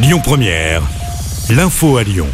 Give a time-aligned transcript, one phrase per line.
[0.00, 0.82] Lyon Première,
[1.50, 2.28] l'info à Lyon.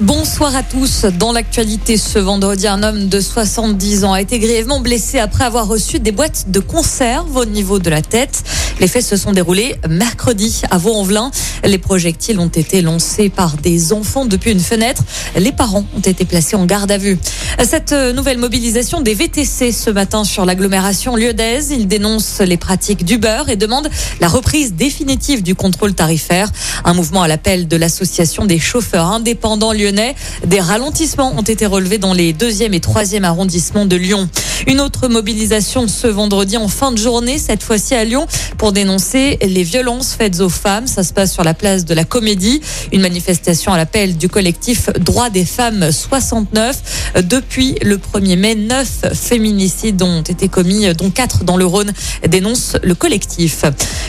[0.00, 1.04] Bonsoir à tous.
[1.04, 5.68] Dans l'actualité ce vendredi, un homme de 70 ans a été grièvement blessé après avoir
[5.68, 8.42] reçu des boîtes de conserve au niveau de la tête.
[8.78, 11.30] Les faits se sont déroulés mercredi à Vaux-en-Velin.
[11.64, 15.02] Les projectiles ont été lancés par des enfants depuis une fenêtre.
[15.36, 17.18] Les parents ont été placés en garde à vue.
[17.64, 23.44] Cette nouvelle mobilisation des VTC ce matin sur l'agglomération lyonnaise, ils dénoncent les pratiques d'Uber
[23.48, 23.88] et demandent
[24.20, 26.50] la reprise définitive du contrôle tarifaire.
[26.84, 30.14] Un mouvement à l'appel de l'association des chauffeurs indépendants lyonnais.
[30.46, 34.28] Des ralentissements ont été relevés dans les deuxième et troisième arrondissements de Lyon.
[34.66, 38.26] Une autre mobilisation ce vendredi en fin de journée, cette fois-ci à Lyon,
[38.58, 40.86] pour dénoncer les violences faites aux femmes.
[40.86, 42.60] Ça se passe sur la place de la Comédie.
[42.92, 47.12] Une manifestation à l'appel du collectif Droits des femmes 69.
[47.22, 51.92] Depuis le 1er mai, neuf féminicides ont été commis, dont quatre dans le Rhône,
[52.28, 53.64] dénonce le collectif.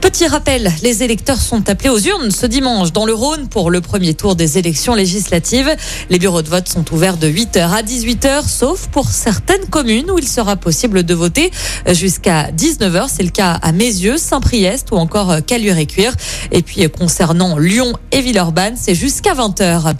[0.00, 3.80] Petit rappel, les électeurs sont appelés aux urnes ce dimanche dans le Rhône pour le
[3.80, 5.74] premier tour des élections législatives.
[6.08, 10.18] Les bureaux de vote sont ouverts de 8h à 18h, sauf pour certaines communes où
[10.18, 11.50] il sera possible de voter
[11.88, 13.08] jusqu'à 19h.
[13.08, 16.14] C'est le cas à Mézieux, Saint-Priest ou encore Caluire-et-Cuire.
[16.50, 19.94] Et puis concernant Lyon et Villeurbanne, c'est jusqu'à 20h.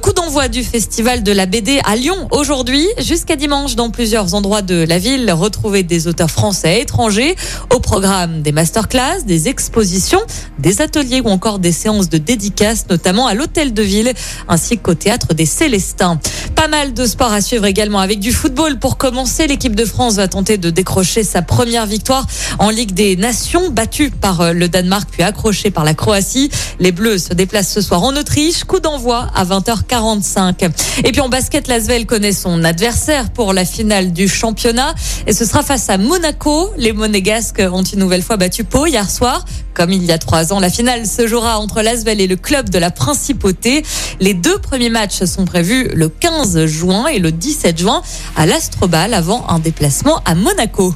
[0.00, 4.62] Coup d'envoi du festival de la BD à Lyon aujourd'hui jusqu'à dimanche dans plusieurs endroits
[4.62, 5.30] de la ville.
[5.30, 7.36] Retrouver des auteurs français et étrangers
[7.72, 10.20] au programme des masterclass, des expositions,
[10.58, 14.12] des ateliers ou encore des séances de dédicaces, notamment à l'hôtel de ville
[14.48, 16.18] ainsi qu'au théâtre des Célestins.
[16.62, 18.78] Pas mal de sport à suivre également avec du football.
[18.78, 22.24] Pour commencer, l'équipe de France va tenter de décrocher sa première victoire
[22.60, 26.52] en Ligue des Nations, battue par le Danemark puis accrochée par la Croatie.
[26.78, 28.62] Les Bleus se déplacent ce soir en Autriche.
[28.62, 30.70] Coup d'envoi à 20h45.
[31.02, 34.94] Et puis en basket, l'Asvel connaît son adversaire pour la finale du championnat
[35.26, 36.70] et ce sera face à Monaco.
[36.76, 39.44] Les Monégasques ont une nouvelle fois battu Pau hier soir.
[39.74, 42.68] Comme il y a trois ans, la finale se jouera entre l'Asvel et le club
[42.68, 43.82] de la Principauté.
[44.22, 48.02] Les deux premiers matchs sont prévus le 15 juin et le 17 juin
[48.36, 50.94] à l'Astrobal avant un déplacement à Monaco.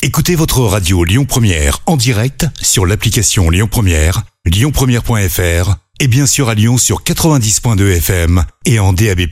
[0.00, 6.48] Écoutez votre radio Lyon Première en direct sur l'application Lyon Première, lyonpremière.fr et bien sûr
[6.48, 9.26] à Lyon sur 90.2 FM et en DAB+.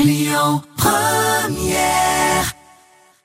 [0.00, 2.15] Lyon Première